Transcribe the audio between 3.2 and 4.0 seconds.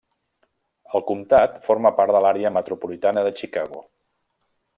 de Chicago.